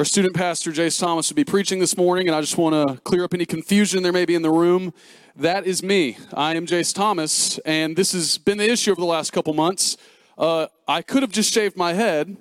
[0.00, 2.98] our student pastor, Jace Thomas, will be preaching this morning, and I just want to
[3.02, 4.94] clear up any confusion there may be in the room.
[5.36, 6.16] That is me.
[6.32, 9.98] I am Jace Thomas, and this has been the issue over the last couple months.
[10.38, 12.34] Uh, I could have just shaved my head,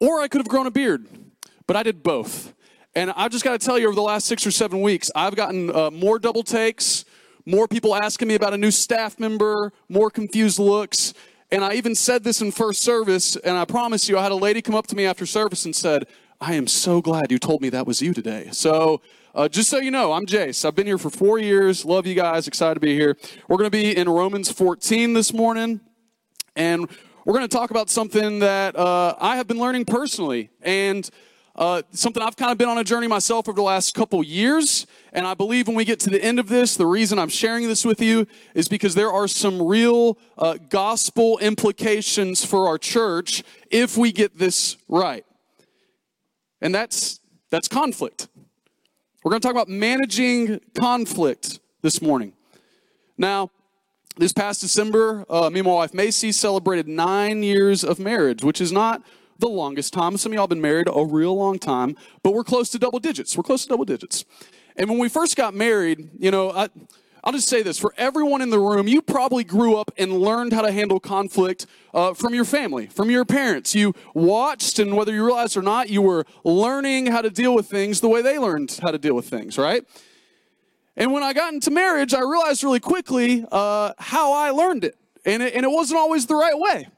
[0.00, 1.06] or I could have grown a beard,
[1.66, 2.52] but I did both.
[2.94, 5.34] And I just got to tell you, over the last six or seven weeks, I've
[5.34, 7.06] gotten uh, more double takes,
[7.46, 11.14] more people asking me about a new staff member, more confused looks.
[11.50, 14.36] And I even said this in first service, and I promise you, I had a
[14.36, 16.06] lady come up to me after service and said,
[16.42, 18.48] I am so glad you told me that was you today.
[18.50, 19.00] So,
[19.32, 20.64] uh, just so you know, I'm Jace.
[20.64, 21.84] I've been here for four years.
[21.84, 22.48] Love you guys.
[22.48, 23.16] Excited to be here.
[23.46, 25.80] We're going to be in Romans 14 this morning,
[26.56, 26.90] and
[27.24, 31.08] we're going to talk about something that uh, I have been learning personally, and
[31.54, 34.88] uh, something I've kind of been on a journey myself over the last couple years.
[35.12, 37.68] And I believe when we get to the end of this, the reason I'm sharing
[37.68, 43.44] this with you is because there are some real uh, gospel implications for our church
[43.70, 45.24] if we get this right.
[46.62, 48.28] And that's, that's conflict.
[49.22, 52.32] We're going to talk about managing conflict this morning.
[53.18, 53.50] Now,
[54.16, 58.60] this past December, uh, me and my wife Macy celebrated nine years of marriage, which
[58.60, 59.02] is not
[59.38, 60.16] the longest time.
[60.16, 63.36] Some of y'all been married a real long time, but we're close to double digits.
[63.36, 64.24] We're close to double digits.
[64.76, 66.68] And when we first got married, you know, I,
[67.24, 70.52] I'll just say this for everyone in the room, you probably grew up and learned
[70.52, 73.76] how to handle conflict uh, from your family, from your parents.
[73.76, 77.68] You watched, and whether you realized or not, you were learning how to deal with
[77.68, 79.84] things the way they learned how to deal with things, right?
[80.96, 84.96] And when I got into marriage, I realized really quickly uh, how I learned it.
[85.24, 85.54] And, it.
[85.54, 86.88] and it wasn't always the right way.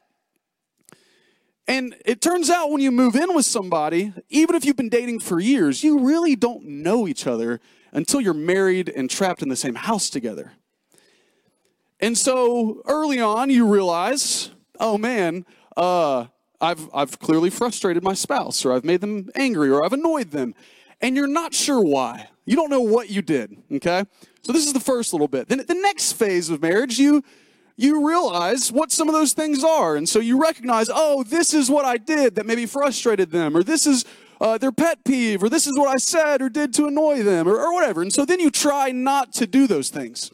[1.67, 5.19] And it turns out when you move in with somebody, even if you've been dating
[5.19, 7.59] for years, you really don't know each other
[7.95, 10.51] until you're married and trapped in the same house together.
[12.01, 15.45] And so early on, you realize, oh man,
[15.77, 16.25] uh,
[16.59, 20.53] I've, I've clearly frustrated my spouse, or I've made them angry, or I've annoyed them.
[21.01, 22.29] And you're not sure why.
[22.45, 24.03] You don't know what you did, okay?
[24.43, 25.47] So this is the first little bit.
[25.47, 27.23] Then the next phase of marriage, you
[27.77, 29.97] you realize what some of those things are.
[29.97, 33.63] And so you recognize, oh, this is what I did that maybe frustrated them, or
[33.63, 34.05] this is
[34.45, 37.47] uh, their pet peeve, or this is what I said or did to annoy them,
[37.47, 38.03] or, or whatever.
[38.03, 40.29] And so then you try not to do those things.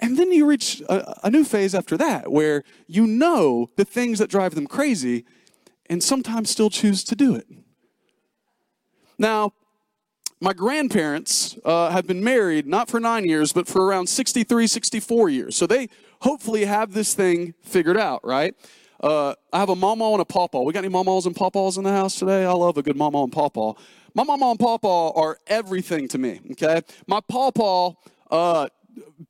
[0.00, 4.18] And then you reach a, a new phase after that where you know the things
[4.18, 5.26] that drive them crazy
[5.90, 7.46] and sometimes still choose to do it.
[9.18, 9.52] Now,
[10.40, 15.28] my grandparents uh, have been married not for nine years, but for around 63, 64
[15.28, 15.54] years.
[15.54, 15.90] So they
[16.22, 18.54] hopefully have this thing figured out, right?
[19.00, 20.62] Uh, I have a mama and a pawpaw.
[20.62, 22.44] We got any mamas and pawpaws in the house today?
[22.44, 23.74] I love a good mama and pawpaw.
[24.14, 26.82] My mama and pawpaw are everything to me, okay?
[27.06, 27.92] My pawpaw
[28.30, 28.68] uh,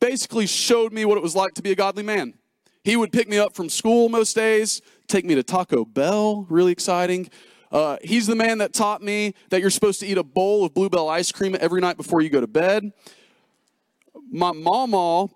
[0.00, 2.34] basically showed me what it was like to be a godly man.
[2.82, 6.72] He would pick me up from school most days, take me to Taco Bell, really
[6.72, 7.28] exciting.
[7.70, 10.72] Uh, he's the man that taught me that you're supposed to eat a bowl of
[10.72, 12.90] Blue Bell ice cream every night before you go to bed.
[14.30, 15.28] My mama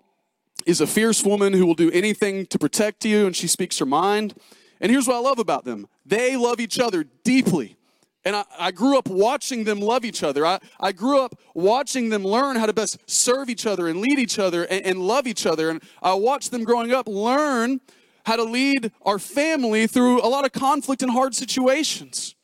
[0.65, 3.85] is a fierce woman who will do anything to protect you, and she speaks her
[3.85, 4.33] mind.
[4.79, 7.77] And here's what I love about them they love each other deeply.
[8.25, 10.45] And I, I, grew up watching them love each other.
[10.45, 14.17] I, I grew up watching them learn how to best serve each other and lead
[14.17, 15.69] each other and, and love each other.
[15.69, 17.81] And I watched them growing up learn
[18.25, 22.35] how to lead our family through a lot of conflict and hard situations.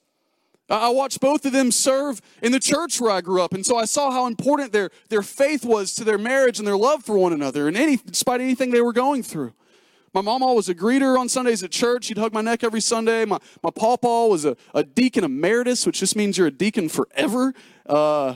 [0.70, 3.78] I watched both of them serve in the church where I grew up, and so
[3.78, 7.18] I saw how important their, their faith was to their marriage and their love for
[7.18, 9.54] one another, and any, despite anything they were going through.
[10.14, 12.06] My mama was a greeter on Sundays at church.
[12.06, 13.26] She'd hug my neck every Sunday.
[13.26, 17.54] My, my pawpaw was a, a deacon emeritus, which just means you're a deacon forever.
[17.86, 18.36] Uh,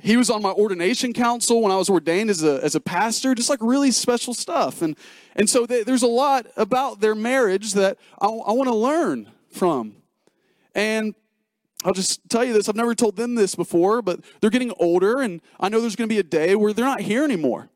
[0.00, 3.34] he was on my ordination council when I was ordained as a, as a pastor,
[3.34, 4.80] just like really special stuff.
[4.80, 4.96] And,
[5.34, 9.28] and so they, there's a lot about their marriage that I, I want to learn
[9.50, 9.96] from.
[10.72, 11.16] And
[11.84, 15.20] I'll just tell you this I've never told them this before, but they're getting older,
[15.20, 17.70] and I know there's going to be a day where they're not here anymore.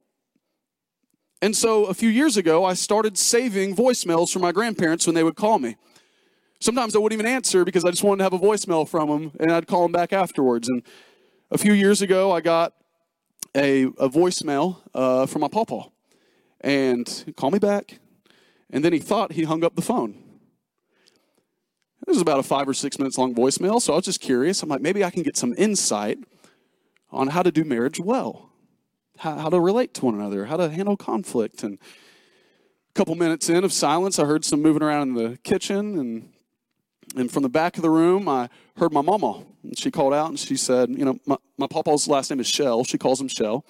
[1.40, 5.24] And so a few years ago, I started saving voicemails from my grandparents when they
[5.24, 5.76] would call me.
[6.60, 9.32] Sometimes I wouldn't even answer because I just wanted to have a voicemail from them,
[9.40, 10.68] and I'd call them back afterwards.
[10.68, 10.84] And
[11.50, 12.74] a few years ago, I got
[13.56, 15.88] a, a voicemail uh, from my pawpaw,
[16.60, 17.98] and he called me back,
[18.70, 20.21] and then he thought he hung up the phone.
[22.12, 24.62] Was about a five or six minutes long voicemail, so I was just curious.
[24.62, 26.18] I'm like, maybe I can get some insight
[27.10, 28.50] on how to do marriage well,
[29.18, 31.62] how, how to relate to one another, how to handle conflict.
[31.62, 35.98] And a couple minutes in of silence, I heard some moving around in the kitchen,
[35.98, 36.32] and
[37.16, 39.44] and from the back of the room, I heard my mama.
[39.62, 42.46] And she called out and she said, You know, my, my papa's last name is
[42.46, 42.84] Shell.
[42.84, 43.66] She calls him Shell.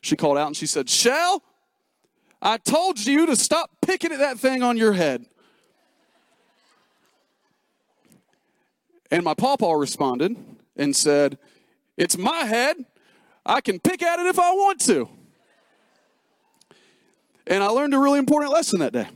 [0.00, 1.42] She called out and she said, Shell,
[2.40, 5.26] I told you to stop picking at that thing on your head.
[9.10, 10.36] And my pawpaw responded
[10.76, 11.38] and said,
[11.96, 12.76] It's my head.
[13.44, 15.08] I can pick at it if I want to.
[17.46, 19.08] And I learned a really important lesson that day.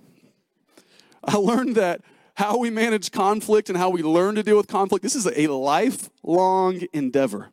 [1.24, 2.00] I learned that
[2.34, 5.48] how we manage conflict and how we learn to deal with conflict, this is a
[5.48, 7.50] lifelong endeavor.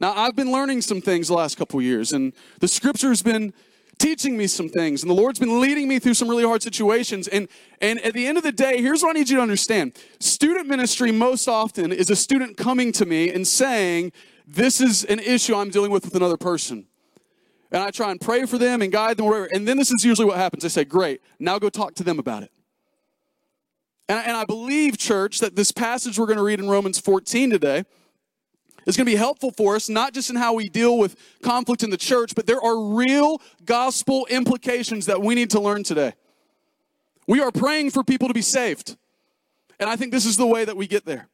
[0.00, 3.52] Now, I've been learning some things the last couple years, and the scripture's been
[3.98, 7.28] teaching me some things, and the Lord's been leading me through some really hard situations.
[7.28, 7.48] And,
[7.80, 10.66] and at the end of the day, here's what I need you to understand student
[10.66, 14.12] ministry, most often, is a student coming to me and saying,
[14.46, 16.86] This is an issue I'm dealing with with another person.
[17.70, 19.46] And I try and pray for them and guide them, wherever.
[19.46, 20.64] And then this is usually what happens.
[20.64, 22.52] I say, Great, now go talk to them about it.
[24.08, 27.50] And, and I believe, church, that this passage we're going to read in Romans 14
[27.50, 27.84] today
[28.88, 31.82] is going to be helpful for us, not just in how we deal with conflict
[31.82, 36.14] in the church, but there are real gospel implications that we need to learn today.
[37.26, 38.96] We are praying for people to be saved.
[39.78, 41.28] And I think this is the way that we get there.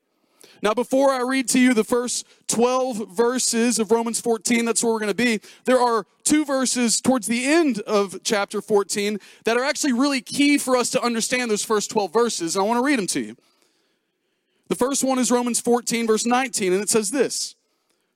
[0.62, 4.92] Now, before I read to you the first 12 verses of Romans 14, that's where
[4.92, 9.56] we're going to be, there are two verses towards the end of chapter 14 that
[9.56, 12.56] are actually really key for us to understand those first 12 verses.
[12.56, 13.36] And I want to read them to you.
[14.68, 17.54] The first one is Romans 14, verse 19, and it says this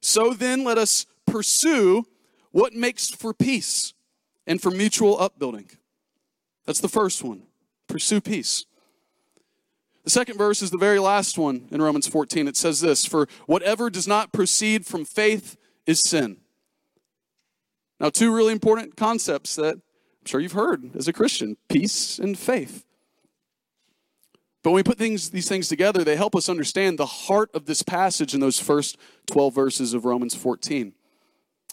[0.00, 2.06] So then let us pursue
[2.50, 3.92] what makes for peace
[4.46, 5.70] and for mutual upbuilding.
[6.64, 7.42] That's the first one.
[7.86, 8.66] Pursue peace.
[10.04, 12.48] The second verse is the very last one in Romans 14.
[12.48, 15.56] It says this For whatever does not proceed from faith
[15.86, 16.38] is sin.
[18.00, 22.38] Now, two really important concepts that I'm sure you've heard as a Christian peace and
[22.38, 22.84] faith.
[24.62, 27.66] But when we put things, these things together, they help us understand the heart of
[27.66, 28.96] this passage in those first
[29.26, 30.92] 12 verses of Romans 14.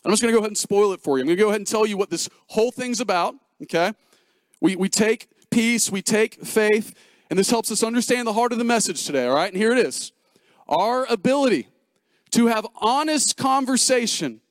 [0.04, 1.24] I'm just going to go ahead and spoil it for you.
[1.24, 3.34] I'm going to go ahead and tell you what this whole thing's about,
[3.64, 3.94] okay?
[4.62, 6.94] We, we take peace, we take faith,
[7.30, 9.52] and this helps us understand the heart of the message today, all right?
[9.52, 10.12] And here it is
[10.68, 11.70] Our ability
[12.31, 14.42] to have honest conversation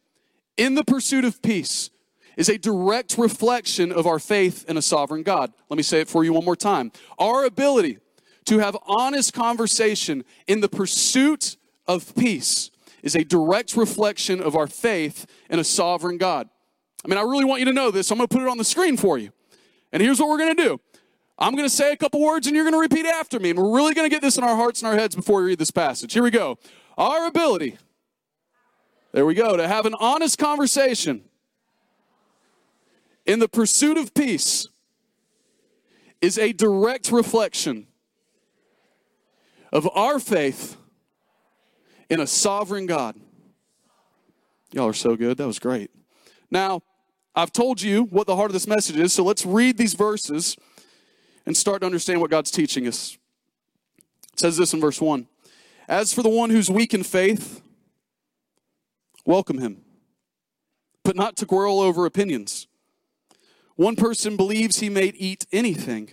[0.57, 1.91] in the pursuit of peace
[2.37, 5.53] is a direct reflection of our faith in a sovereign God.
[5.69, 6.91] Let me say it for you one more time.
[7.19, 7.99] Our ability
[8.46, 11.56] to have honest conversation in the pursuit
[11.87, 12.70] of peace
[13.02, 16.49] is a direct reflection of our faith in a sovereign God.
[17.05, 18.08] I mean, I really want you to know this.
[18.08, 19.31] So I'm going to put it on the screen for you.
[19.93, 20.81] And here's what we're going to do
[21.38, 23.50] I'm going to say a couple words and you're going to repeat after me.
[23.50, 25.49] And we're really going to get this in our hearts and our heads before we
[25.49, 26.12] read this passage.
[26.12, 26.58] Here we go.
[26.96, 27.76] Our ability,
[29.12, 31.23] there we go, to have an honest conversation
[33.26, 34.69] in the pursuit of peace
[36.20, 37.87] is a direct reflection
[39.75, 40.76] of our faith
[42.09, 43.17] in a sovereign God.
[44.73, 45.37] Y'all are so good.
[45.37, 45.91] That was great.
[46.50, 46.82] Now,
[47.35, 50.56] I've told you what the heart of this message is, so let's read these verses
[51.44, 53.19] and start to understand what God's teaching us.
[54.32, 55.26] It says this in verse 1
[55.88, 57.60] As for the one who's weak in faith,
[59.27, 59.82] welcome him,
[61.03, 62.69] but not to quarrel over opinions.
[63.75, 66.10] One person believes he may eat anything,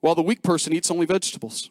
[0.00, 1.70] while the weak person eats only vegetables.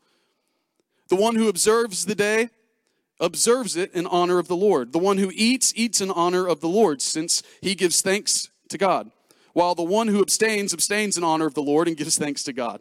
[1.11, 2.51] The one who observes the day
[3.19, 4.93] observes it in honor of the Lord.
[4.93, 8.77] The one who eats, eats in honor of the Lord, since he gives thanks to
[8.77, 9.11] God.
[9.51, 12.53] While the one who abstains, abstains in honor of the Lord and gives thanks to
[12.53, 12.79] God.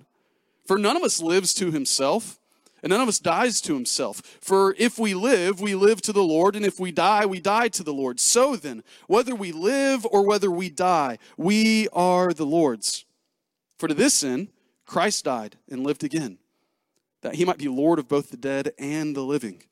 [0.65, 2.39] For none of us lives to himself,
[2.85, 4.19] and none of us dies to himself.
[4.41, 7.67] For if we live, we live to the Lord, and if we die, we die
[7.67, 8.21] to the Lord.
[8.21, 13.05] So then, whether we live or whether we die, we are the Lord's.
[13.77, 14.51] For to this end,
[14.87, 16.39] Christ died and lived again,
[17.23, 19.63] that he might be Lord of both the dead and the living.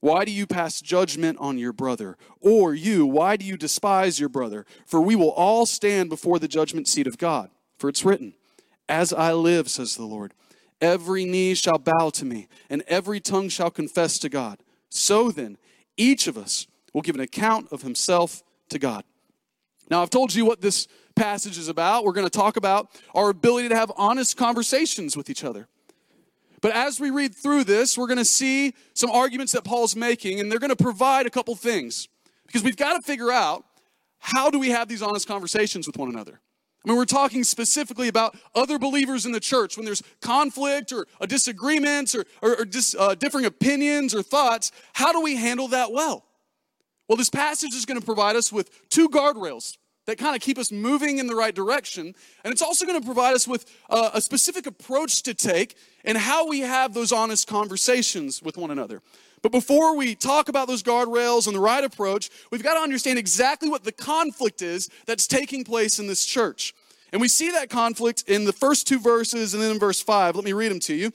[0.00, 2.16] Why do you pass judgment on your brother?
[2.40, 4.66] Or you, why do you despise your brother?
[4.84, 7.50] For we will all stand before the judgment seat of God.
[7.78, 8.34] For it's written,
[8.88, 10.34] as I live, says the Lord,
[10.80, 14.58] every knee shall bow to me, and every tongue shall confess to God.
[14.88, 15.56] So then,
[15.96, 19.04] each of us will give an account of himself to God.
[19.88, 22.04] Now, I've told you what this passage is about.
[22.04, 25.68] We're going to talk about our ability to have honest conversations with each other.
[26.62, 30.40] But as we read through this, we're going to see some arguments that Paul's making,
[30.40, 32.08] and they're going to provide a couple things.
[32.46, 33.64] Because we've got to figure out
[34.20, 36.40] how do we have these honest conversations with one another?
[36.84, 41.06] I mean, we're talking specifically about other believers in the church when there's conflict or
[41.20, 44.70] a disagreement or, or, or dis, uh, differing opinions or thoughts.
[44.92, 46.24] How do we handle that well?
[47.08, 50.58] Well, this passage is going to provide us with two guardrails that kind of keep
[50.58, 52.14] us moving in the right direction.
[52.44, 56.18] And it's also going to provide us with a, a specific approach to take and
[56.18, 59.00] how we have those honest conversations with one another.
[59.42, 63.18] But before we talk about those guardrails and the right approach, we've got to understand
[63.18, 66.74] exactly what the conflict is that's taking place in this church.
[67.12, 70.36] And we see that conflict in the first two verses and then in verse 5.
[70.36, 71.12] Let me read them to you.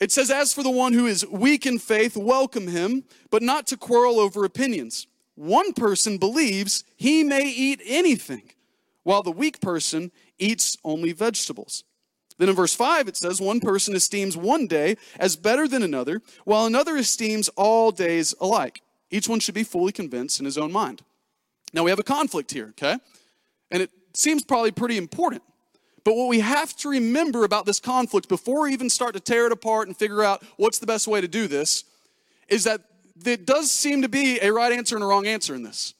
[0.00, 3.66] It says, As for the one who is weak in faith, welcome him, but not
[3.68, 5.06] to quarrel over opinions.
[5.34, 8.50] One person believes he may eat anything,
[9.02, 11.84] while the weak person eats only vegetables.
[12.38, 16.22] Then in verse 5, it says, One person esteems one day as better than another,
[16.44, 18.82] while another esteems all days alike.
[19.10, 21.02] Each one should be fully convinced in his own mind.
[21.72, 22.96] Now we have a conflict here, okay?
[23.70, 25.42] And it seems probably pretty important.
[26.04, 29.46] But what we have to remember about this conflict before we even start to tear
[29.46, 31.84] it apart and figure out what's the best way to do this
[32.48, 32.80] is that
[33.16, 35.94] there does seem to be a right answer and a wrong answer in this.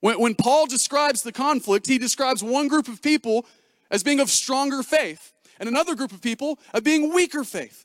[0.00, 3.46] When, when Paul describes the conflict, he describes one group of people
[3.90, 7.84] as being of stronger faith, and another group of people of being weaker faith.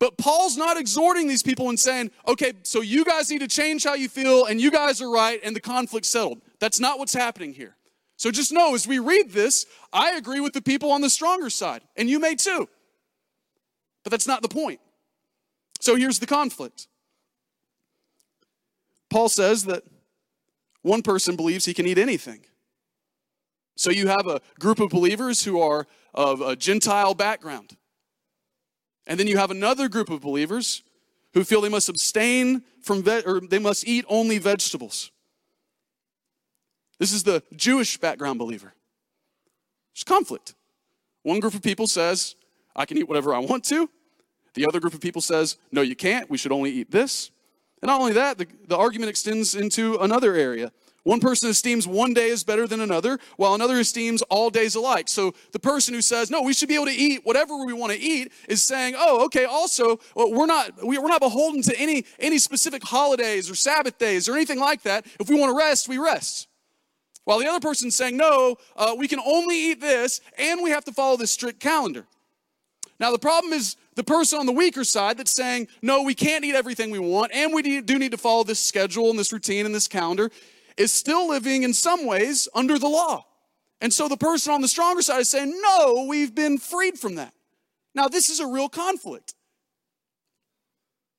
[0.00, 3.84] But Paul's not exhorting these people and saying, okay, so you guys need to change
[3.84, 6.40] how you feel, and you guys are right, and the conflict's settled.
[6.60, 7.76] That's not what's happening here.
[8.16, 11.50] So just know as we read this, I agree with the people on the stronger
[11.50, 12.68] side, and you may too.
[14.04, 14.80] But that's not the point.
[15.80, 16.88] So here's the conflict
[19.10, 19.84] Paul says that
[20.82, 22.40] one person believes he can eat anything.
[23.76, 27.76] So you have a group of believers who are of a Gentile background.
[29.06, 30.82] And then you have another group of believers
[31.32, 35.10] who feel they must abstain from, ve- or they must eat only vegetables.
[36.98, 38.74] This is the Jewish background believer.
[39.94, 40.54] There's conflict.
[41.22, 42.34] One group of people says,
[42.74, 43.88] I can eat whatever I want to.
[44.54, 46.28] The other group of people says, no, you can't.
[46.28, 47.30] We should only eat this.
[47.82, 50.72] And not only that, the, the argument extends into another area.
[51.04, 55.08] One person esteems one day is better than another, while another esteems all days alike.
[55.08, 57.92] So the person who says, no, we should be able to eat whatever we want
[57.92, 62.04] to eat is saying, oh, okay, also, well, we're, not, we're not beholden to any,
[62.18, 65.06] any specific holidays or Sabbath days or anything like that.
[65.18, 66.48] If we want to rest, we rest.
[67.24, 70.84] While the other person's saying, no, uh, we can only eat this and we have
[70.84, 72.06] to follow this strict calendar.
[73.00, 76.44] Now, the problem is the person on the weaker side that's saying, no, we can't
[76.44, 79.66] eat everything we want and we do need to follow this schedule and this routine
[79.66, 80.30] and this calendar
[80.76, 83.24] is still living in some ways under the law.
[83.80, 87.16] And so the person on the stronger side is saying, no, we've been freed from
[87.16, 87.32] that.
[87.94, 89.34] Now, this is a real conflict.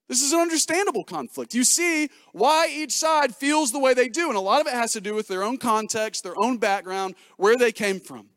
[0.10, 1.54] This is an understandable conflict.
[1.54, 4.74] You see why each side feels the way they do, and a lot of it
[4.74, 8.30] has to do with their own context, their own background, where they came from.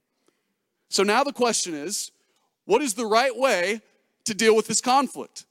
[0.91, 2.11] So now the question is
[2.65, 3.81] what is the right way
[4.25, 5.45] to deal with this conflict?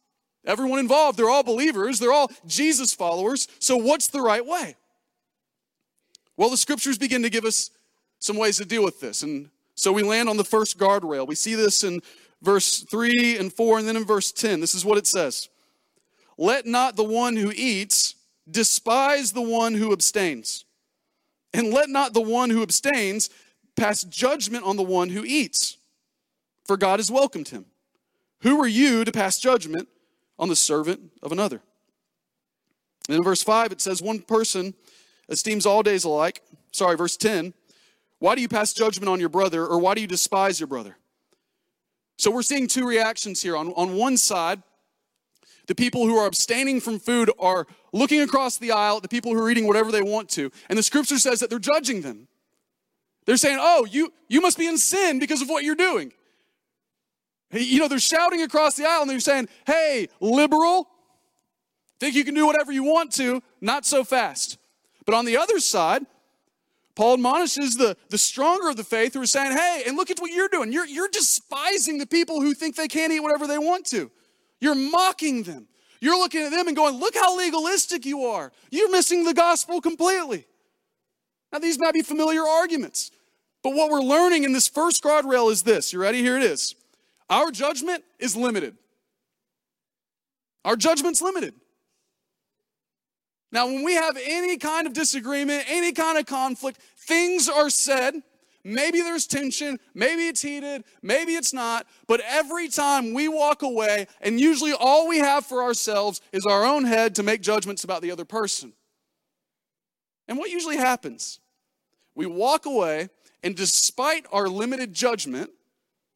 [0.45, 4.75] Everyone involved, they're all believers, they're all Jesus followers, so what's the right way?
[6.35, 7.69] Well, the scriptures begin to give us
[8.19, 9.21] some ways to deal with this.
[9.21, 11.27] And so we land on the first guardrail.
[11.27, 12.01] We see this in
[12.41, 14.59] verse 3 and 4, and then in verse 10.
[14.59, 15.49] This is what it says
[16.37, 18.15] Let not the one who eats
[18.49, 20.65] despise the one who abstains,
[21.53, 23.29] and let not the one who abstains
[23.75, 25.77] pass judgment on the one who eats,
[26.71, 27.65] for God has welcomed him.
[28.43, 29.89] Who are you to pass judgment
[30.39, 31.61] on the servant of another?
[33.09, 34.73] And in verse 5, it says, One person
[35.27, 36.41] esteems all days alike.
[36.71, 37.53] Sorry, verse 10.
[38.19, 40.95] Why do you pass judgment on your brother, or why do you despise your brother?
[42.17, 43.57] So we're seeing two reactions here.
[43.57, 44.63] On, on one side,
[45.67, 49.33] the people who are abstaining from food are looking across the aisle at the people
[49.33, 50.53] who are eating whatever they want to.
[50.69, 52.29] And the scripture says that they're judging them.
[53.25, 56.13] They're saying, oh, you, you must be in sin because of what you're doing.
[57.51, 60.87] You know, they're shouting across the aisle and they're saying, hey, liberal,
[61.99, 64.57] think you can do whatever you want to, not so fast.
[65.05, 66.05] But on the other side,
[66.95, 70.19] Paul admonishes the, the stronger of the faith who are saying, hey, and look at
[70.19, 70.71] what you're doing.
[70.71, 74.11] You're, you're despising the people who think they can't eat whatever they want to.
[74.59, 75.67] You're mocking them.
[75.99, 78.51] You're looking at them and going, look how legalistic you are.
[78.71, 80.45] You're missing the gospel completely.
[81.53, 83.11] Now, these might be familiar arguments,
[83.61, 85.93] but what we're learning in this first guardrail is this.
[85.93, 86.21] You ready?
[86.21, 86.75] Here it is.
[87.31, 88.75] Our judgment is limited.
[90.65, 91.55] Our judgment's limited.
[93.53, 98.15] Now, when we have any kind of disagreement, any kind of conflict, things are said.
[98.63, 104.05] Maybe there's tension, maybe it's heated, maybe it's not, but every time we walk away,
[104.21, 108.03] and usually all we have for ourselves is our own head to make judgments about
[108.03, 108.73] the other person.
[110.27, 111.39] And what usually happens?
[112.13, 113.09] We walk away,
[113.41, 115.49] and despite our limited judgment,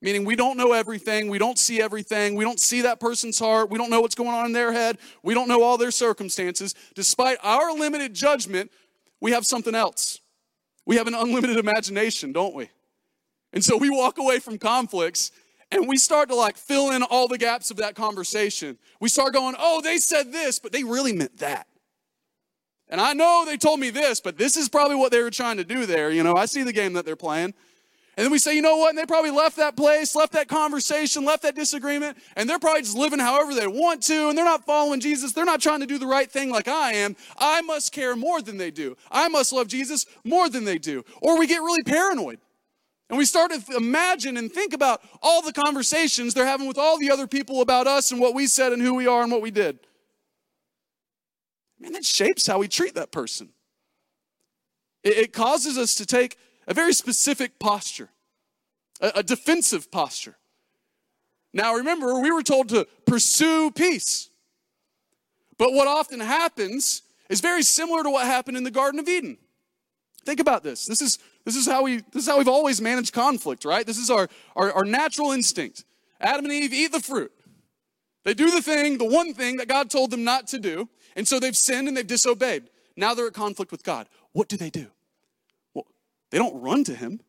[0.05, 3.71] meaning we don't know everything, we don't see everything, we don't see that person's heart,
[3.71, 6.75] we don't know what's going on in their head, we don't know all their circumstances.
[6.93, 8.71] Despite our limited judgment,
[9.19, 10.19] we have something else.
[10.85, 12.69] We have an unlimited imagination, don't we?
[13.51, 15.31] And so we walk away from conflicts
[15.71, 18.77] and we start to like fill in all the gaps of that conversation.
[18.99, 21.65] We start going, oh, they said this, but they really meant that.
[22.89, 25.57] And I know they told me this, but this is probably what they were trying
[25.57, 26.11] to do there.
[26.11, 27.55] You know, I see the game that they're playing.
[28.17, 28.89] And then we say, you know what?
[28.89, 32.81] And they probably left that place, left that conversation, left that disagreement, and they're probably
[32.81, 35.33] just living however they want to, and they're not following Jesus.
[35.33, 37.17] They're not trying to do the right thing like I am.
[37.37, 38.95] I must care more than they do.
[39.11, 41.03] I must love Jesus more than they do.
[41.21, 42.39] Or we get really paranoid.
[43.09, 46.97] And we start to imagine and think about all the conversations they're having with all
[46.97, 49.41] the other people about us and what we said and who we are and what
[49.41, 49.79] we did.
[51.79, 53.49] Man, that shapes how we treat that person.
[55.03, 56.35] It, causes us to take
[56.67, 58.09] a very specific posture,
[59.01, 60.35] a, a defensive posture.
[61.53, 64.29] Now, remember, we were told to pursue peace.
[65.57, 69.37] But what often happens is very similar to what happened in the Garden of Eden.
[70.25, 70.85] Think about this.
[70.85, 73.85] This is, this is, how, we, this is how we've always managed conflict, right?
[73.85, 75.85] This is our, our, our natural instinct.
[76.19, 77.31] Adam and Eve eat the fruit.
[78.23, 81.27] They do the thing, the one thing that God told them not to do, and
[81.27, 82.63] so they've sinned and they've disobeyed.
[82.97, 84.07] Now they're at conflict with God.
[84.31, 84.87] What do they do?
[86.35, 87.21] They don't run to him.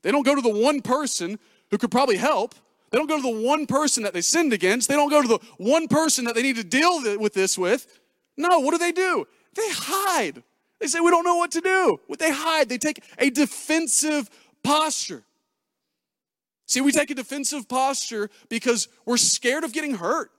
[0.00, 1.38] They don't go to the one person
[1.70, 2.54] who could probably help.
[2.88, 4.88] They don't go to the one person that they sinned against.
[4.88, 7.86] They don't go to the one person that they need to deal with this with.
[8.34, 9.28] No, what do they do?
[9.54, 10.42] They hide.
[10.78, 12.00] They say, We don't know what to do.
[12.06, 12.70] What they hide.
[12.70, 14.30] They take a defensive
[14.64, 15.24] posture.
[16.64, 20.30] See, we take a defensive posture because we're scared of getting hurt.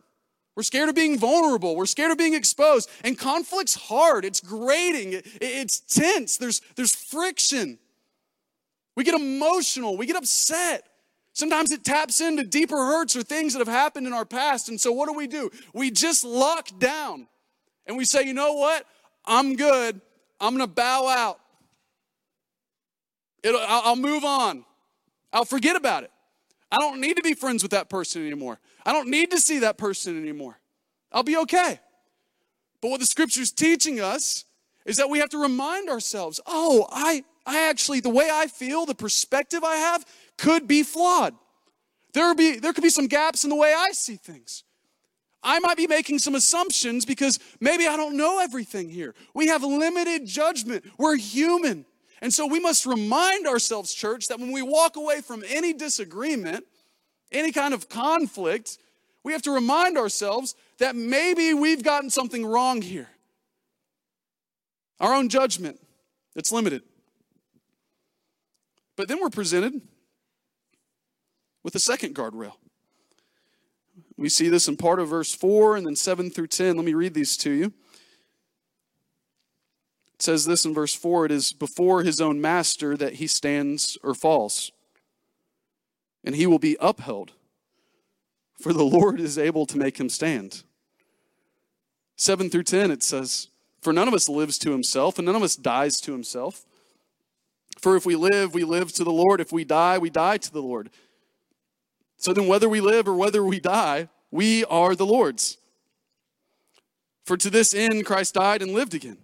[0.56, 1.76] We're scared of being vulnerable.
[1.76, 2.90] We're scared of being exposed.
[3.04, 4.26] And conflict's hard.
[4.26, 5.22] It's grating.
[5.40, 6.38] It's tense.
[6.38, 7.78] There's, there's friction.
[8.98, 10.84] We get emotional, we get upset.
[11.32, 14.70] Sometimes it taps into deeper hurts or things that have happened in our past.
[14.70, 15.52] And so, what do we do?
[15.72, 17.28] We just lock down
[17.86, 18.88] and we say, you know what?
[19.24, 20.02] I'm good.
[20.42, 21.40] I'm going to bow out.
[23.44, 24.66] It'll, I'll, move on.
[25.32, 26.12] I'll forget about it.
[26.72, 28.58] I don't need to be friends with that person anymore.
[28.84, 30.58] I don't need to see that person anymore.
[31.12, 31.80] I'll be okay.
[32.82, 34.46] But what the scripture's teaching us
[34.88, 38.88] is that we have to remind ourselves oh, I, I actually, the way I feel,
[38.88, 40.04] the perspective I have
[40.38, 41.36] could be flawed.
[42.14, 44.64] There, be, there could be some gaps in the way I see things.
[45.44, 49.14] I might be making some assumptions because maybe I don't know everything here.
[49.36, 50.84] We have limited judgment.
[50.98, 51.86] We're human.
[52.22, 56.66] And so we must remind ourselves, church, that when we walk away from any disagreement,
[57.32, 58.78] any kind of conflict,
[59.24, 63.10] we have to remind ourselves that maybe we've gotten something wrong here.
[65.00, 65.80] Our own judgment,
[66.36, 66.84] it's limited.
[68.96, 69.82] But then we're presented
[71.64, 72.54] with a second guardrail.
[74.18, 76.76] We see this in part of verse 4 and then 7 through 10.
[76.76, 77.74] Let me read these to you.
[80.16, 84.00] It says this in verse 4 it is before his own master that he stands
[84.04, 84.72] or falls,
[86.24, 87.34] and he will be upheld,
[88.60, 90.64] for the Lord is able to make him stand.
[92.16, 93.50] 7 through 10, it says,
[93.82, 96.66] For none of us lives to himself, and none of us dies to himself.
[97.80, 99.40] For if we live, we live to the Lord.
[99.40, 100.90] If we die, we die to the Lord.
[102.18, 105.58] So then, whether we live or whether we die, we are the Lord's.
[107.26, 109.18] For to this end Christ died and lived again,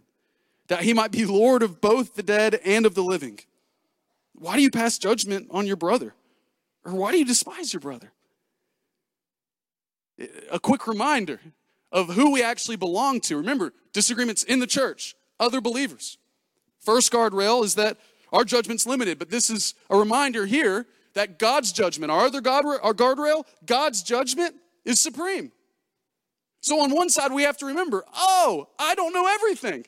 [0.68, 3.40] that he might be Lord of both the dead and of the living.
[4.34, 6.14] Why do you pass judgment on your brother?
[6.86, 8.12] Or why do you despise your brother?
[10.52, 11.40] A quick reminder
[11.94, 13.38] of who we actually belong to.
[13.38, 16.18] Remember, disagreements in the church, other believers.
[16.80, 17.98] First guardrail is that
[18.34, 22.66] our judgment's limited, but this is a reminder here that God's judgment, our other guard,
[22.82, 25.52] our guardrail, God's judgment is supreme.
[26.60, 29.86] So on one side, we have to remember, oh, I don't know everything.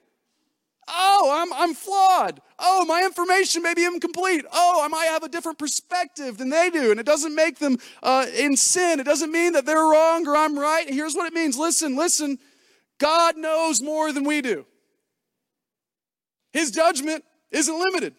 [0.87, 2.41] Oh, I'm, I'm flawed.
[2.59, 4.45] Oh, my information may be incomplete.
[4.51, 6.91] Oh, I might have a different perspective than they do.
[6.91, 8.99] And it doesn't make them uh, in sin.
[8.99, 10.87] It doesn't mean that they're wrong or I'm right.
[10.87, 12.37] Here's what it means listen, listen.
[12.97, 14.65] God knows more than we do.
[16.53, 18.15] His judgment isn't limited.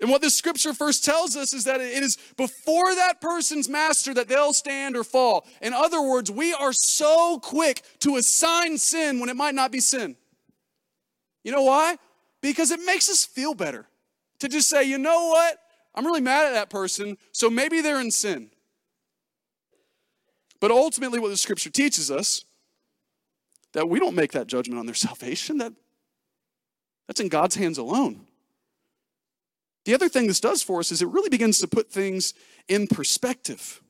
[0.00, 4.12] And what this scripture first tells us is that it is before that person's master
[4.14, 5.46] that they'll stand or fall.
[5.60, 9.78] In other words, we are so quick to assign sin when it might not be
[9.78, 10.16] sin.
[11.44, 11.96] You know why?
[12.40, 13.86] Because it makes us feel better
[14.40, 15.58] to just say, you know what?
[15.94, 18.50] I'm really mad at that person, so maybe they're in sin.
[20.60, 22.44] But ultimately, what the scripture teaches us
[23.72, 25.58] that we don't make that judgment on their salvation.
[25.58, 25.72] That,
[27.06, 28.26] that's in God's hands alone.
[29.84, 32.34] The other thing this does for us is it really begins to put things
[32.68, 33.82] in perspective.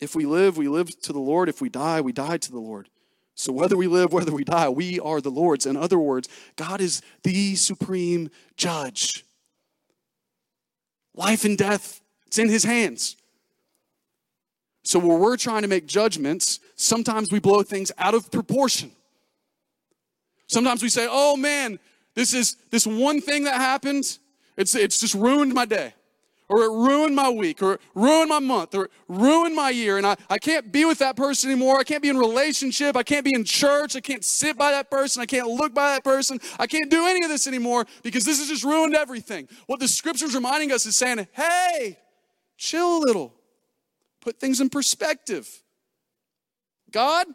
[0.00, 1.48] If we live, we live to the Lord.
[1.48, 2.88] If we die, we die to the Lord.
[3.34, 5.66] So whether we live, whether we die, we are the Lord's.
[5.66, 9.24] In other words, God is the supreme judge.
[11.14, 13.16] Life and death, it's in his hands.
[14.84, 18.90] So when we're trying to make judgments, sometimes we blow things out of proportion.
[20.48, 21.78] Sometimes we say, oh man,
[22.14, 24.18] this is this one thing that happened,
[24.56, 25.94] it's, it's just ruined my day.
[26.52, 29.96] Or it ruined my week, or it ruined my month, or it ruined my year,
[29.96, 31.78] and I, I can't be with that person anymore.
[31.78, 32.94] I can't be in relationship.
[32.94, 33.96] I can't be in church.
[33.96, 35.22] I can't sit by that person.
[35.22, 36.38] I can't look by that person.
[36.58, 39.48] I can't do any of this anymore because this has just ruined everything.
[39.66, 41.98] What the scripture's reminding us is saying, hey,
[42.58, 43.32] chill a little,
[44.20, 45.48] put things in perspective.
[46.90, 47.28] God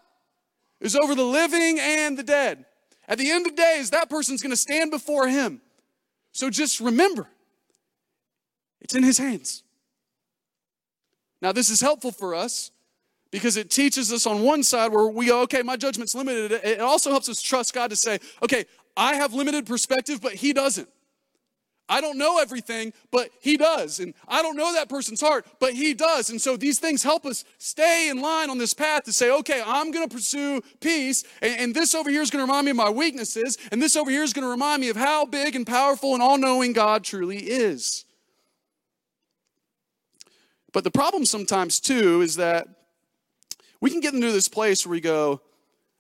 [0.80, 2.66] is over the living and the dead.
[3.08, 5.60] At the end of days, that person's to stand before him.
[6.34, 7.28] So just remember,
[8.82, 9.64] it's in his hands.
[11.42, 12.72] Now, this is helpful for us
[13.32, 16.52] because it teaches us on one side where we go, okay, my judgment's limited.
[16.64, 20.54] It also helps us trust God to say, okay, I have limited perspective, but he
[20.54, 20.90] doesn't.
[21.90, 24.00] I don't know everything, but he does.
[24.00, 26.30] And I don't know that person's heart, but he does.
[26.30, 29.62] And so these things help us stay in line on this path to say, okay,
[29.66, 31.24] I'm going to pursue peace.
[31.42, 33.58] And, and, this over here is going to remind me of my weaknesses.
[33.72, 36.22] And this over here is going to remind me of how big and powerful and
[36.22, 38.04] all knowing God truly is.
[40.74, 42.68] But the problem sometimes, too, is that
[43.80, 45.42] we can get into this place where we go,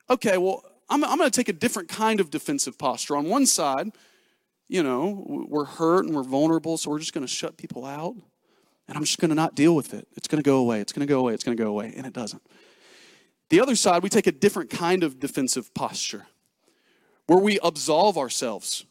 [0.09, 3.15] okay, well, I'm, I'm going to take a different kind of defensive posture.
[3.15, 3.91] On one side,
[4.67, 8.15] you know, we're hurt and we're vulnerable, so we're just going to shut people out.
[8.87, 10.07] And I'm just going to not deal with it.
[10.15, 10.79] It's going to go away.
[10.79, 11.33] It's going to go away.
[11.33, 11.93] It's going to go away.
[11.95, 12.41] And it doesn't.
[13.49, 16.27] The other side, we take a different kind of defensive posture
[17.27, 18.85] where we absolve ourselves,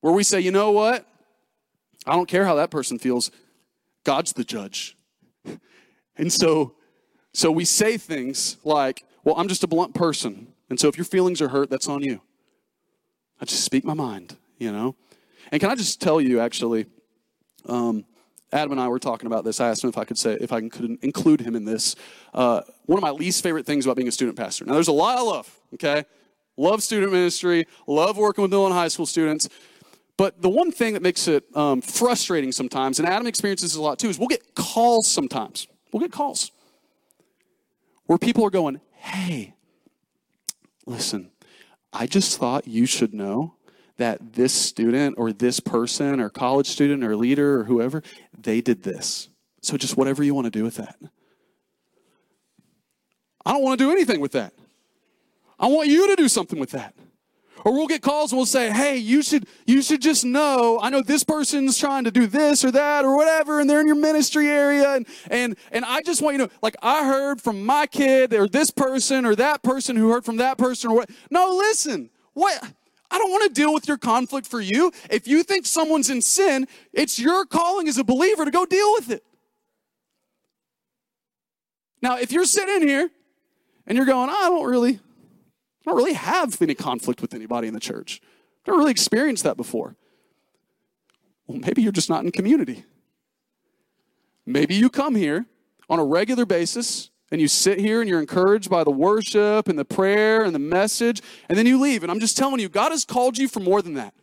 [0.00, 1.06] where we say, you know what?
[2.06, 3.30] I don't care how that person feels.
[4.04, 4.96] God's the judge.
[6.16, 6.74] And so,
[7.32, 10.48] so we say things like, well, I'm just a blunt person.
[10.68, 12.20] And so if your feelings are hurt, that's on you.
[13.40, 14.94] I just speak my mind you know?
[15.50, 16.86] And can I just tell you, actually,
[17.66, 18.04] um,
[18.52, 19.60] Adam and I were talking about this.
[19.60, 21.96] I asked him if I could say if I could include him in this.
[22.32, 24.64] Uh, one of my least favorite things about being a student pastor.
[24.64, 25.58] Now, there's a lot I love.
[25.74, 26.04] Okay,
[26.56, 29.48] love student ministry, love working with middle and high school students.
[30.20, 33.98] But the one thing that makes it um, frustrating sometimes, and Adam experiences a lot
[33.98, 35.66] too, is we'll get calls sometimes.
[35.90, 36.50] We'll get calls
[38.04, 39.54] where people are going, "Hey,
[40.84, 41.30] listen,
[41.90, 43.54] I just thought you should know
[43.96, 48.02] that this student or this person or college student or leader or whoever,
[48.38, 49.30] they did this.
[49.62, 50.96] So just whatever you want to do with that.
[53.46, 54.52] I don't want to do anything with that.
[55.58, 56.94] I want you to do something with that.
[57.64, 60.78] Or we'll get calls and we'll say, "Hey, you should you should just know.
[60.80, 63.86] I know this person's trying to do this or that or whatever, and they're in
[63.86, 67.40] your ministry area, and and and I just want you to know, like I heard
[67.40, 70.96] from my kid or this person or that person who heard from that person or
[70.96, 71.10] what.
[71.30, 72.62] No, listen, what
[73.10, 74.92] I don't want to deal with your conflict for you.
[75.10, 78.92] If you think someone's in sin, it's your calling as a believer to go deal
[78.92, 79.24] with it.
[82.00, 83.10] Now, if you're sitting here
[83.86, 85.00] and you're going, I don't really,
[85.90, 88.20] I don't really have any conflict with anybody in the church.
[88.22, 89.96] I've never really experienced that before.
[91.48, 92.84] Well, maybe you're just not in community.
[94.46, 95.46] Maybe you come here
[95.88, 99.76] on a regular basis and you sit here and you're encouraged by the worship and
[99.76, 102.04] the prayer and the message, and then you leave.
[102.04, 104.14] And I'm just telling you, God has called you for more than that.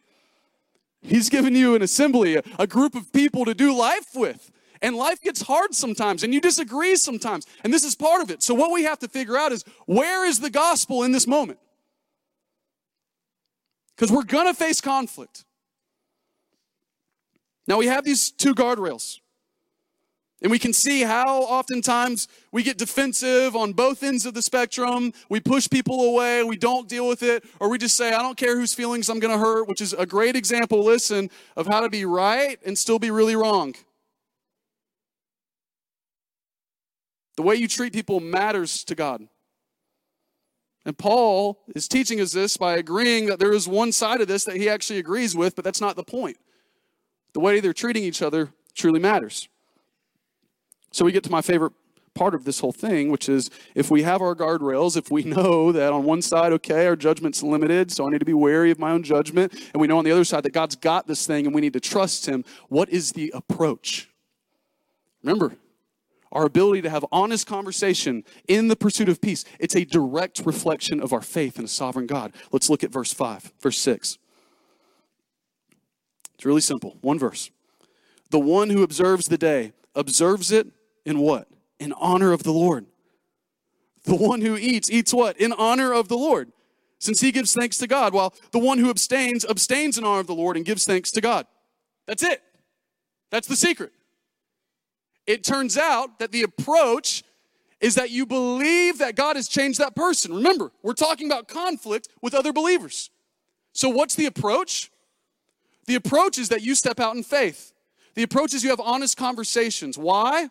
[1.01, 4.51] He's given you an assembly, a, a group of people to do life with.
[4.81, 7.45] And life gets hard sometimes, and you disagree sometimes.
[7.63, 8.43] And this is part of it.
[8.43, 11.59] So, what we have to figure out is where is the gospel in this moment?
[13.95, 15.45] Because we're going to face conflict.
[17.67, 19.19] Now, we have these two guardrails.
[20.41, 25.11] And we can see how oftentimes we get defensive on both ends of the spectrum.
[25.29, 28.37] We push people away, we don't deal with it, or we just say, I don't
[28.37, 31.79] care whose feelings I'm going to hurt, which is a great example, listen, of how
[31.79, 33.73] to be right and still be really wrong.
[37.37, 39.27] The way you treat people matters to God.
[40.85, 44.43] And Paul is teaching us this by agreeing that there is one side of this
[44.45, 46.37] that he actually agrees with, but that's not the point.
[47.33, 49.47] The way they're treating each other truly matters.
[50.91, 51.73] So we get to my favorite
[52.15, 55.71] part of this whole thing, which is if we have our guardrails, if we know
[55.71, 58.79] that on one side, okay, our judgment's limited, so I need to be wary of
[58.79, 61.45] my own judgment, and we know on the other side that God's got this thing
[61.45, 64.09] and we need to trust Him, what is the approach?
[65.21, 65.55] Remember,
[66.31, 70.99] our ability to have honest conversation in the pursuit of peace, it's a direct reflection
[70.99, 72.33] of our faith in a sovereign God.
[72.51, 74.17] Let's look at verse 5, verse 6.
[76.35, 76.97] It's really simple.
[77.01, 77.49] One verse.
[78.29, 80.67] The one who observes the day observes it
[81.05, 81.47] in what?
[81.79, 82.85] in honor of the Lord.
[84.05, 85.37] The one who eats, eats what?
[85.37, 86.51] In honor of the Lord,
[86.99, 90.27] since he gives thanks to God, while the one who abstains, abstains in honor of
[90.27, 91.45] the Lord and gives thanks to God.
[92.05, 92.41] That's it.
[93.29, 93.91] That's the secret.
[95.27, 97.23] It turns out that the approach
[97.79, 100.33] is that you believe that God has changed that person.
[100.33, 103.11] Remember, we're talking about conflict with other believers.
[103.73, 104.89] So, what's the approach?
[105.85, 107.73] The approach is that you step out in faith.
[108.15, 109.97] The approach is you have honest conversations.
[109.97, 110.49] Why?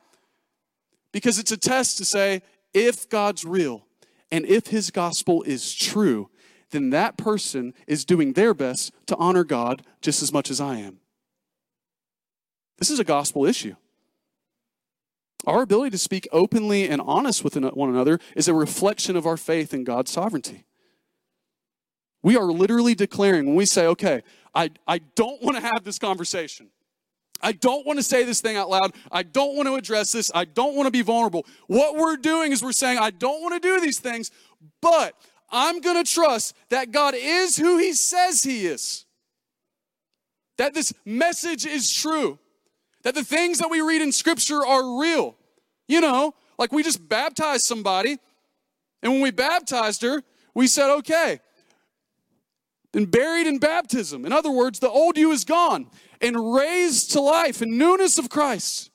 [1.16, 2.42] because it's a test to say
[2.74, 3.86] if God's real
[4.30, 6.28] and if his gospel is true,
[6.72, 10.76] then that person is doing their best to honor God just as much as I
[10.76, 10.98] am.
[12.76, 13.76] This is a gospel issue.
[15.46, 19.36] Our ability to speak openly and honest with one another is a reflection of our
[19.36, 20.64] faith in God's sovereignty.
[22.22, 24.22] We are literally declaring when we say, okay,
[24.54, 26.70] I, I don't want to have this conversation.
[27.40, 28.94] I don't want to say this thing out loud.
[29.12, 30.32] I don't want to address this.
[30.34, 31.46] I don't want to be vulnerable.
[31.68, 34.32] What we're doing is we're saying, I don't want to do these things,
[34.80, 35.14] but
[35.50, 39.04] I'm going to trust that God is who He says He is.
[40.58, 42.38] That this message is true.
[43.06, 45.36] That the things that we read in Scripture are real.
[45.86, 48.18] You know, like we just baptized somebody,
[49.00, 51.38] and when we baptized her, we said, okay,
[52.90, 54.26] been buried in baptism.
[54.26, 55.88] In other words, the old you is gone
[56.20, 58.90] and raised to life in newness of Christ.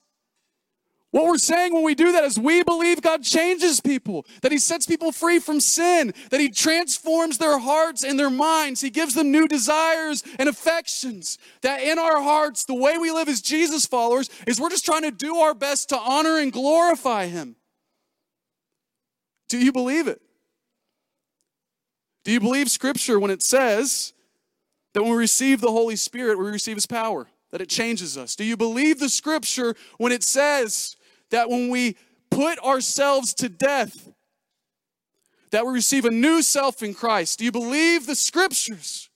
[1.12, 4.58] What we're saying when we do that is we believe God changes people, that He
[4.58, 8.80] sets people free from sin, that He transforms their hearts and their minds.
[8.80, 11.36] He gives them new desires and affections.
[11.60, 15.02] That in our hearts, the way we live as Jesus followers is we're just trying
[15.02, 17.56] to do our best to honor and glorify Him.
[19.50, 20.22] Do you believe it?
[22.24, 24.14] Do you believe Scripture when it says
[24.94, 28.34] that when we receive the Holy Spirit, we receive His power, that it changes us?
[28.34, 30.96] Do you believe the scripture when it says
[31.32, 31.96] that when we
[32.30, 34.08] put ourselves to death,
[35.50, 37.38] that we receive a new self in Christ?
[37.38, 39.10] Do you believe the scriptures?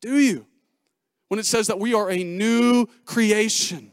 [0.00, 0.46] Do you?
[1.28, 3.90] When it says that we are a new creation.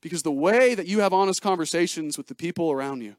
[0.00, 3.16] Because the way that you have honest conversations with the people around you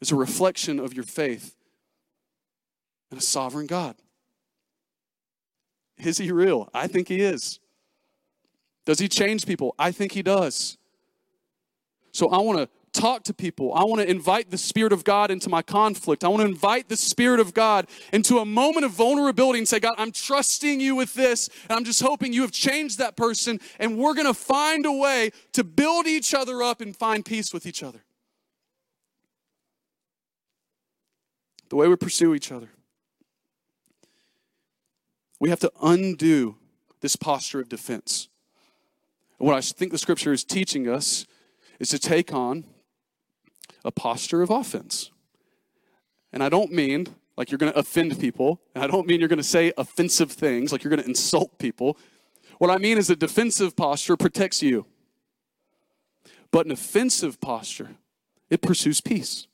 [0.00, 1.54] is a reflection of your faith
[3.10, 3.96] and a sovereign God.
[5.98, 6.68] Is he real?
[6.72, 7.58] I think he is.
[8.88, 9.74] Does he change people?
[9.78, 10.78] I think he does.
[12.10, 13.74] So I want to talk to people.
[13.74, 16.24] I want to invite the Spirit of God into my conflict.
[16.24, 19.78] I want to invite the Spirit of God into a moment of vulnerability and say,
[19.78, 23.60] God, I'm trusting you with this, and I'm just hoping you have changed that person,
[23.78, 27.52] and we're going to find a way to build each other up and find peace
[27.52, 28.02] with each other.
[31.68, 32.70] The way we pursue each other.
[35.38, 36.56] We have to undo
[37.02, 38.30] this posture of defense.
[39.38, 41.26] What I think the scripture is teaching us
[41.78, 42.64] is to take on
[43.84, 45.10] a posture of offense.
[46.32, 49.28] And I don't mean like you're going to offend people, and I don't mean you're
[49.28, 51.96] going to say offensive things, like you're going to insult people.
[52.58, 54.86] What I mean is a defensive posture protects you.
[56.50, 57.90] But an offensive posture,
[58.50, 59.46] it pursues peace.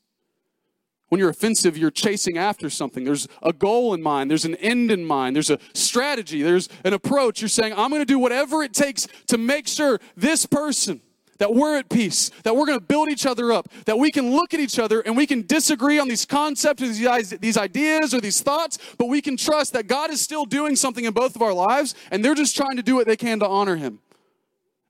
[1.11, 3.05] When you're offensive, you're chasing after something.
[3.05, 6.93] There's a goal in mind, there's an end in mind, there's a strategy, there's an
[6.93, 7.41] approach.
[7.41, 11.01] You're saying, I'm going to do whatever it takes to make sure this person,
[11.39, 14.31] that we're at peace, that we're going to build each other up, that we can
[14.33, 18.41] look at each other and we can disagree on these concepts, these ideas, or these
[18.41, 21.53] thoughts, but we can trust that God is still doing something in both of our
[21.53, 23.99] lives and they're just trying to do what they can to honor Him.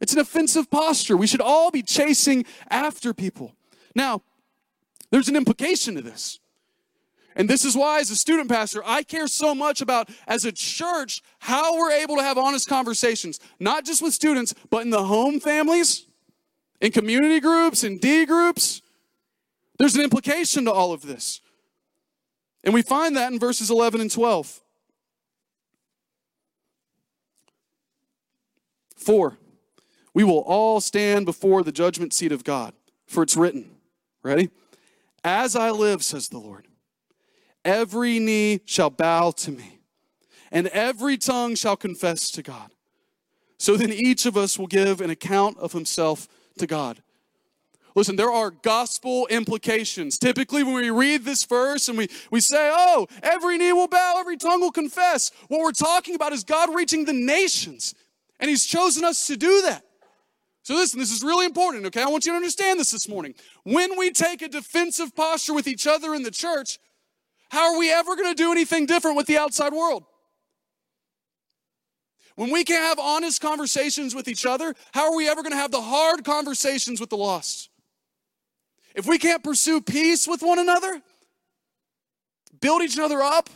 [0.00, 1.16] It's an offensive posture.
[1.16, 3.54] We should all be chasing after people.
[3.94, 4.22] Now,
[5.14, 6.40] there's an implication to this.
[7.36, 10.50] And this is why, as a student pastor, I care so much about, as a
[10.50, 15.04] church, how we're able to have honest conversations, not just with students, but in the
[15.04, 16.06] home families,
[16.80, 18.82] in community groups, in D groups.
[19.78, 21.40] There's an implication to all of this.
[22.64, 24.62] And we find that in verses 11 and 12.
[28.96, 29.38] For,
[30.12, 32.72] we will all stand before the judgment seat of God,
[33.06, 33.70] for it's written.
[34.24, 34.50] Ready?
[35.24, 36.68] As I live, says the Lord,
[37.64, 39.80] every knee shall bow to me,
[40.52, 42.70] and every tongue shall confess to God.
[43.56, 47.02] So then each of us will give an account of himself to God.
[47.94, 50.18] Listen, there are gospel implications.
[50.18, 54.16] Typically, when we read this verse and we, we say, oh, every knee will bow,
[54.18, 57.94] every tongue will confess, what we're talking about is God reaching the nations.
[58.40, 59.84] And He's chosen us to do that.
[60.64, 62.02] So, listen, this is really important, okay?
[62.02, 63.34] I want you to understand this this morning.
[63.64, 66.78] When we take a defensive posture with each other in the church,
[67.50, 70.04] how are we ever going to do anything different with the outside world?
[72.36, 75.58] When we can't have honest conversations with each other, how are we ever going to
[75.58, 77.68] have the hard conversations with the lost?
[78.94, 81.02] If we can't pursue peace with one another,
[82.62, 83.50] build each other up,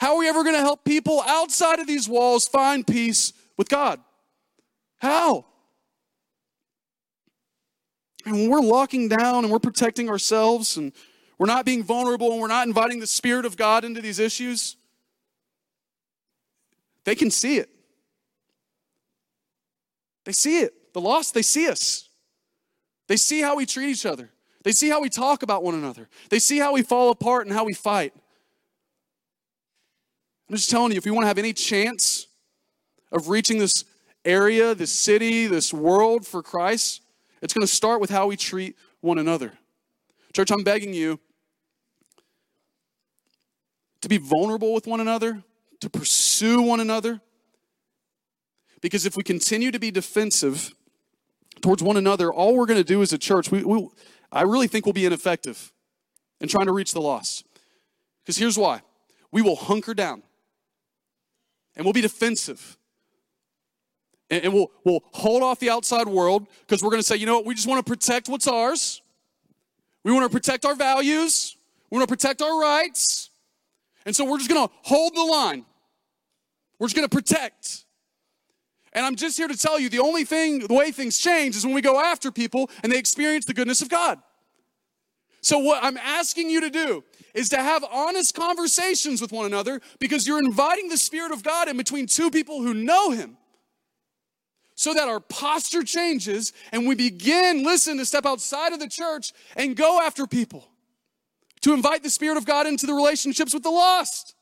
[0.00, 3.68] how are we ever going to help people outside of these walls find peace with
[3.68, 4.00] God?
[4.96, 5.44] How?
[8.24, 10.92] And when we're locking down and we're protecting ourselves and
[11.38, 14.76] we're not being vulnerable and we're not inviting the Spirit of God into these issues,
[17.04, 17.68] they can see it.
[20.24, 20.94] They see it.
[20.94, 22.08] The lost, they see us.
[23.08, 24.30] They see how we treat each other.
[24.62, 26.08] They see how we talk about one another.
[26.30, 28.14] They see how we fall apart and how we fight.
[30.48, 32.26] I'm just telling you, if we want to have any chance
[33.12, 33.84] of reaching this
[34.24, 37.02] area, this city, this world for Christ,
[37.44, 39.52] it's going to start with how we treat one another.
[40.32, 41.20] Church, I'm begging you
[44.00, 45.44] to be vulnerable with one another,
[45.80, 47.20] to pursue one another.
[48.80, 50.74] Because if we continue to be defensive
[51.60, 53.88] towards one another, all we're going to do as a church, we, we,
[54.32, 55.70] I really think we'll be ineffective
[56.40, 57.44] in trying to reach the lost.
[58.24, 58.80] Because here's why
[59.30, 60.22] we will hunker down
[61.76, 62.78] and we'll be defensive.
[64.30, 67.26] And, and we'll, we'll hold off the outside world because we're going to say, you
[67.26, 69.02] know what, we just want to protect what's ours.
[70.02, 71.56] We want to protect our values.
[71.90, 73.30] We want to protect our rights.
[74.06, 75.64] And so we're just going to hold the line.
[76.78, 77.84] We're just going to protect.
[78.92, 81.64] And I'm just here to tell you the only thing, the way things change is
[81.64, 84.18] when we go after people and they experience the goodness of God.
[85.40, 89.80] So, what I'm asking you to do is to have honest conversations with one another
[89.98, 93.36] because you're inviting the Spirit of God in between two people who know Him
[94.74, 99.32] so that our posture changes and we begin, listen, to step outside of the church
[99.56, 100.68] and go after people
[101.60, 104.34] to invite the Spirit of God into the relationships with the lost.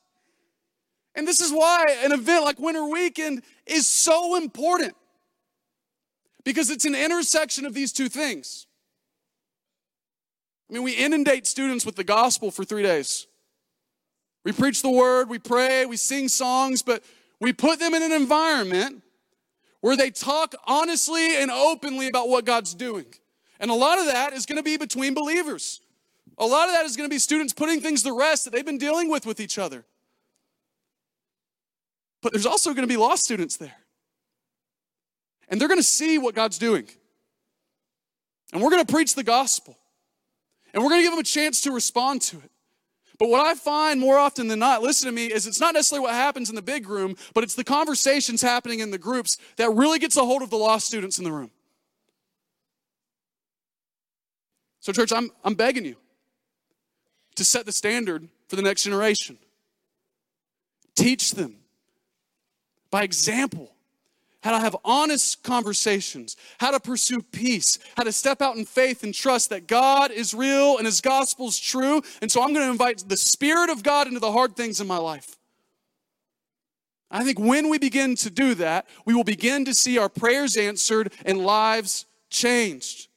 [1.14, 4.94] And this is why an event like Winter Weekend is so important
[6.44, 8.66] because it's an intersection of these two things.
[10.70, 13.26] I mean, we inundate students with the gospel for three days.
[14.44, 17.04] We preach the word, we pray, we sing songs, but
[17.40, 19.02] we put them in an environment
[19.82, 23.04] where they talk honestly and openly about what God's doing.
[23.60, 25.80] And a lot of that is going to be between believers.
[26.38, 28.64] A lot of that is going to be students putting things to rest that they've
[28.64, 29.84] been dealing with with each other.
[32.22, 33.74] But there's also going to be lost students there.
[35.48, 36.88] And they're going to see what God's doing.
[38.52, 39.76] And we're going to preach the gospel.
[40.72, 42.51] And we're going to give them a chance to respond to it.
[43.18, 46.06] But what I find more often than not, listen to me, is it's not necessarily
[46.06, 49.70] what happens in the big room, but it's the conversations happening in the groups that
[49.70, 51.50] really gets a hold of the lost students in the room.
[54.80, 55.96] So, church, I'm, I'm begging you
[57.36, 59.38] to set the standard for the next generation.
[60.94, 61.56] Teach them
[62.90, 63.71] by example
[64.42, 69.02] how to have honest conversations, how to pursue peace, how to step out in faith
[69.02, 72.02] and trust that God is real and His gospel is true.
[72.20, 74.86] And so I'm going to invite the Spirit of God into the hard things in
[74.86, 75.36] my life.
[77.10, 80.56] I think when we begin to do that, we will begin to see our prayers
[80.56, 83.08] answered and lives changed.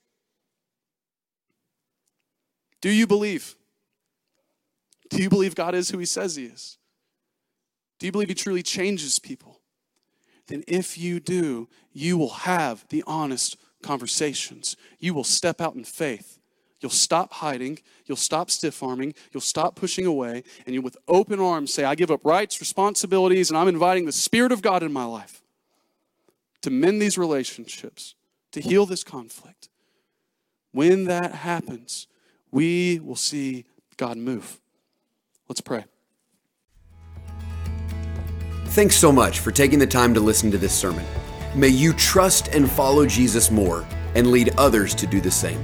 [2.81, 3.55] Do you believe?
[5.09, 6.77] Do you believe God is who He says He is?
[7.97, 9.54] Do you believe He truly changes people?
[10.47, 14.75] Then if you do, you will have the honest conversations.
[14.99, 16.39] You will step out in faith.
[16.81, 17.79] You'll stop hiding.
[18.05, 19.15] You'll stop stiff arming.
[19.31, 20.43] You'll stop pushing away.
[20.65, 24.11] And you, with open arms, say, I give up rights, responsibilities, and I'm inviting the
[24.11, 25.41] Spirit of God in my life
[26.61, 28.15] to mend these relationships,
[28.51, 29.69] to heal this conflict.
[30.71, 32.07] When that happens,
[32.51, 33.65] we will see
[33.97, 34.59] God move.
[35.47, 35.85] Let's pray.
[38.75, 41.05] Thanks so much for taking the time to listen to this sermon.
[41.55, 45.63] May you trust and follow Jesus more and lead others to do the same.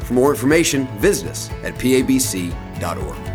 [0.00, 3.29] For more information, visit us at pabc.org.